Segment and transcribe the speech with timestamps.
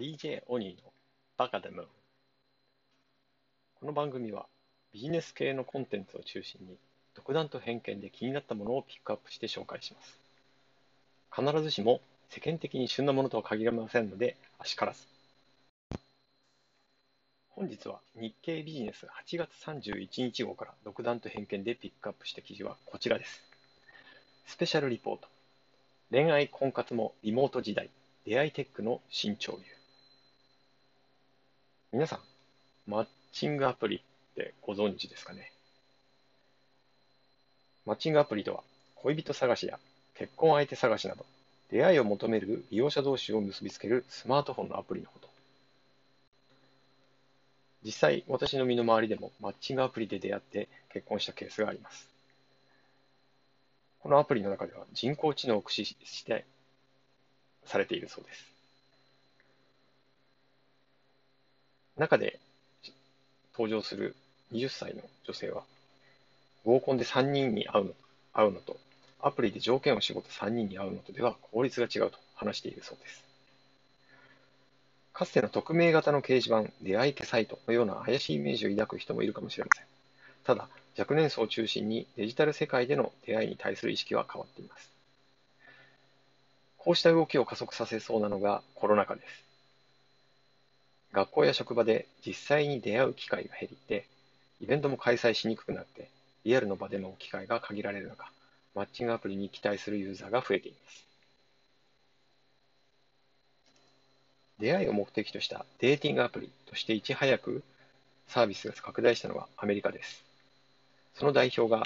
[0.00, 0.90] DJ オニーの
[1.36, 1.86] バカでム
[3.78, 4.46] この番組は
[4.94, 6.78] ビジネス系のコンテンツを中心に
[7.14, 10.18] 独断と偏見で気になったものをピックアップして紹介します。
[11.38, 12.00] 必ずしも
[12.30, 15.06] 世間的に旬なものとは限りませんのであしからず。
[17.50, 23.42] 本日は日経ビジネス8月31日号から独断と偏見でピックアップした記事はこちらです。
[24.46, 25.28] スペシャルリポート。
[26.10, 27.90] 恋愛婚活もリモート時代。
[28.24, 29.79] 出会いテックの新潮流。
[31.92, 32.20] 皆さん、
[32.86, 34.00] マッチングアプリっ
[34.36, 35.50] てご存知ですかね？
[37.84, 38.62] マッチングアプリとは、
[38.94, 39.76] 恋人探しや
[40.14, 41.26] 結婚相手探しなど、
[41.68, 45.28] 出会いを求める利用者同士を結びつけるスマートフォンのアプリのこと。
[47.84, 52.08] 実際、私の身の回りでもマッチングアプリで出会って結婚したケースがあります。
[53.98, 56.44] このアプリの中では人工知能を駆使して
[57.64, 58.59] されているそうです。
[61.96, 62.38] 中で
[63.52, 64.16] 登場する
[64.52, 65.62] 20歳の女性は、
[66.64, 67.90] 合コンで3人に会うの
[68.32, 68.76] 会うのと、
[69.20, 73.24] アプリで条件を絞った3人に会うのとでは効率が違うと話しているそうです。
[75.12, 79.84] かつての匿名型の掲示板、出会い系サイトのような怪しいイメージを抱く人もいるかもしれません。
[80.44, 84.90] ただ、若年層を中心にデジタル世界での出会いに対する意識は変わっています。
[86.78, 89.49] こうした動きを加速させそうなのがコロナ禍です。
[91.12, 94.06] 学校や職場で実際に出会う機会が減りて、
[94.60, 96.08] イベントも開催しにくくなって、
[96.44, 98.30] リアルの場での機会が限られる中、
[98.74, 101.04] マッチングアプリに期待するユーザーが増えています。
[104.60, 107.62] 出会いを目的としたデーティングアプリとしていち早く
[108.28, 110.22] サービスが拡大したのはアメリカです。
[111.14, 111.82] その代表が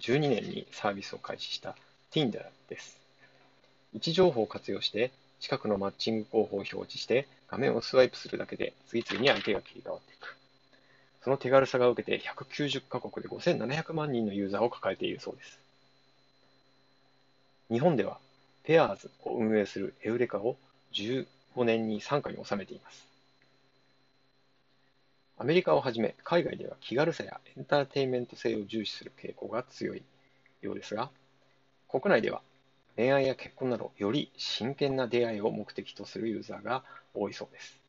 [0.00, 1.76] 12年にサービスを開始した
[2.10, 2.98] Tinder です。
[3.94, 10.36] 位置情報を活用して近くのマッチング候補を表示して画面をスワイプするだけで次々に相手が切り替わっていく。
[11.22, 15.58] その手軽さが受けて190カ国で5700万人のユーザーを抱えているそうです。
[17.70, 18.18] 日本では
[18.64, 20.56] ペアーズを運営するエウレカを
[20.92, 21.26] 15
[21.64, 23.06] 年に傘下に収めています。
[25.40, 30.02] アメリカをはじめ海外では気軽さやエンターテインメント性を重視する傾向が強い
[30.62, 31.10] ようですが、
[31.88, 32.42] 国内では
[32.98, 36.82] 恋愛や結婚など、より真剣な出会いを目的とするユーザーが
[37.14, 37.80] 多いそうです。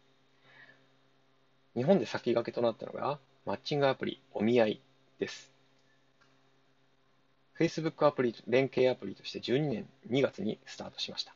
[1.76, 4.82] 日本で先駆けとなったのが、マッチングアプリ、お見合い
[5.18, 5.52] です。
[7.58, 11.34] Facebook アプリ、連携アプリとして12年2月にスタートしました。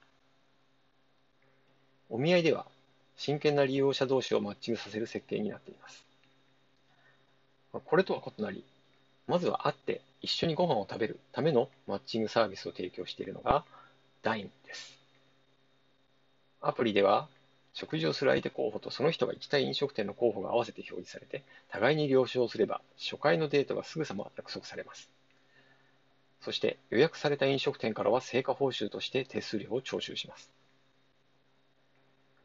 [2.12, 2.68] お見合いでは、
[3.18, 6.06] 真剣な利用者同士をマッチングさせる設計になっています。
[7.74, 8.64] これとは異なり、
[9.28, 13.64] まずは会って一緒にご飯を食べるためのマッチングサービスを提供しているのが
[14.22, 15.00] DIME です。
[16.62, 17.28] アプリでは
[17.74, 25.10] 食事をする相手候補とその人が行きたい飲食店の候補が合わせて表示されて、互いに了承すれば初回のデートがすぐさま約束されます。
[26.42, 30.52] そして予約された飲食店からは成果報酬として手数料を徴収します。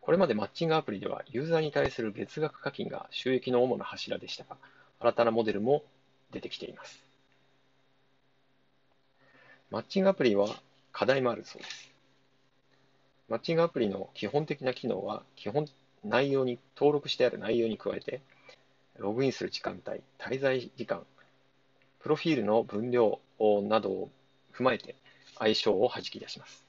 [0.00, 4.56] これまでマッチングアプリではユーザーに対する月額課金が収益の主な柱でしたが、
[5.00, 5.82] 新たなモデルも
[6.30, 7.02] 出てきています。
[9.70, 10.48] マッチングアプリは
[10.92, 11.92] 課題もあるそうです。
[13.28, 15.66] マッチングアプリの基本的な機能は、基本
[16.02, 18.22] 内容に、登録してある内容に加えて、
[18.96, 21.04] ログインする時間帯、滞在時間、
[22.00, 24.10] プロフィールの分量などを
[24.54, 24.96] 踏まえて
[25.38, 26.64] 相性を弾き出します。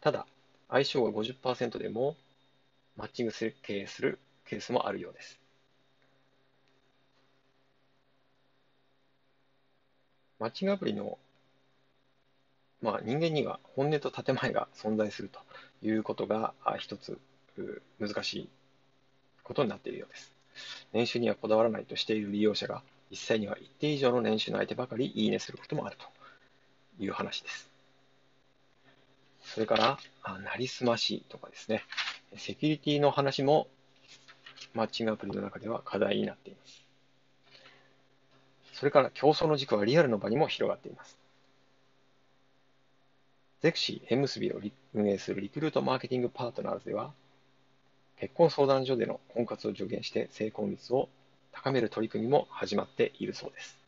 [0.00, 0.26] ただ、
[0.68, 2.14] 相性が50%でも
[2.96, 5.40] マッチングするケースもあるようです。
[10.38, 11.18] マッチングアプリの、
[12.82, 15.40] まあ、人間には本音と建前が存在すると
[15.86, 17.18] いうことが一つ
[17.98, 18.48] 難しい
[19.42, 20.32] ことになっているようです。
[20.92, 26.06] 年収にはこだわらないとしている利用者が実際には一定以上の年収の相手ばかりいいねすることもあると
[27.02, 27.70] いう話です。
[29.42, 29.98] それから、
[30.40, 31.84] なりすましとかですね、
[32.36, 33.68] セキュリティの話も
[34.74, 36.85] マッチングアプリの中では課題になっています。
[38.76, 41.16] それから競争の軸はリアルの場にも広がっています。
[43.62, 44.60] ゼクシー、エムスビを
[44.92, 47.14] 運営するリクルートマーケティングパートナーズでは、
[48.20, 51.08] 結婚相談所での婚活を助言して成婚率を
[51.52, 53.78] 高める取り組みも始まっているそうです。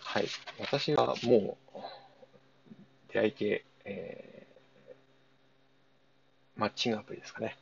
[0.00, 0.26] はい。
[0.58, 1.78] 私はもう、
[3.12, 7.56] 出会い系、えー、マッチングアプリですかね。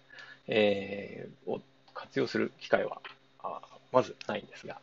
[0.48, 1.60] えー、を
[2.00, 3.00] 活用する機会は
[3.42, 3.60] あ
[3.92, 4.78] まずないんですが、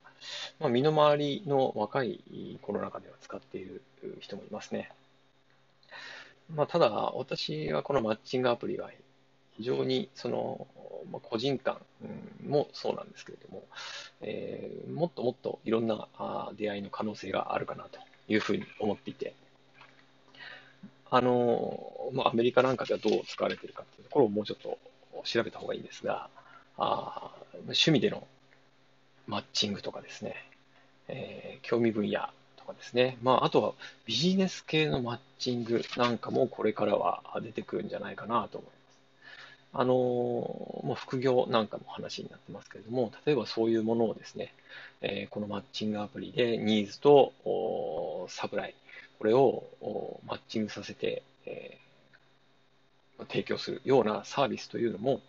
[0.60, 3.81] まあ、身の回りの若い子の中では使っている
[4.19, 4.92] 人もいますね。
[6.54, 8.90] まあ、ただ、私はこのマッチングアプリは
[9.58, 10.68] 非常にその、
[11.12, 11.78] まあ、個人間
[12.46, 13.64] もそうなんですけれども、
[14.22, 19.34] えー、もっともっといろんなあ出会いの可能性があるかなというふうに思っていて、
[21.10, 24.78] あの、まあ、アメリカなんかではどう使われているかというところをもうちょっと
[25.24, 26.30] 調べた方がいいんですが、
[26.77, 27.31] あ
[27.65, 28.27] 趣味での
[29.27, 30.35] マッチングとかですね、
[31.07, 32.21] えー、興味分野
[32.56, 33.74] とかですね、まあ、あとは
[34.06, 38.77] ビジネス系のマッチングなんかもこれからは出てくるんじゃないかなと思います。
[39.74, 44.53] あのまあ、副業なんかも話になってますけれども、例えばそういうものをですね、
[45.01, 47.33] えー、このマッチングアプリでニーズと
[48.30, 48.75] サプライ、
[49.19, 49.65] これを
[50.25, 55.21] マッチングさせて、えー、提供するようなサービスというのも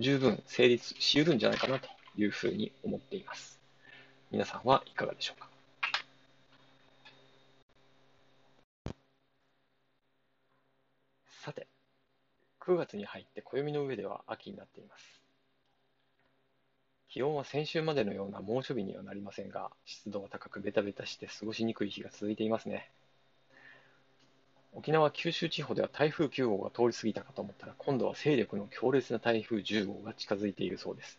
[0.00, 1.86] 十分成立し得るんじゃないかなと
[2.16, 3.60] いうふうに思っています。
[4.30, 5.48] 皆さんはいかがでしょうか？
[11.42, 11.66] さて、
[12.60, 15.20] 9月に入って暦の上では秋になっています。
[17.10, 22.90] 気温は先週までのような猛暑日にはなりませんが、湿度が高くベタベタして過ごしにくい日が続いていますね。
[24.72, 31.18] 沖縄、九州地方では台風9号が通り過ぎたかと思ったら、今度は勢力の強烈な台風10号が近づいているそうです。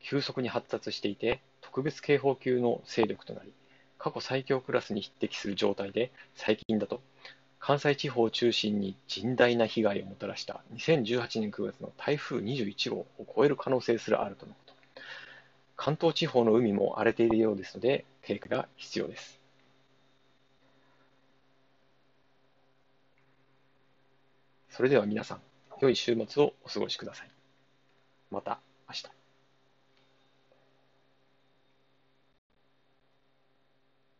[0.00, 3.52] 急速に発達していて、特別警報級の勢力となり、
[3.98, 7.00] 過去最強クラスに匹敵する状態で、最近だと
[7.60, 14.74] 関西地方を中心に甚大な被害をもたらした2018年9月の台風21号を超える可能性すらあるとのこと。
[15.76, 19.39] 関東地方の海も荒れているようですので、警戒が必要です。
[24.70, 25.42] それでは皆さん、
[25.80, 27.30] 良い週末をお過ごしください。
[28.30, 29.19] また明日。